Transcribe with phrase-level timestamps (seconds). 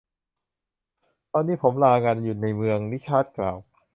[1.31, 3.57] ตอนนี้ผมลางานอยู่ในเมือง ริชาร์ดกล่าว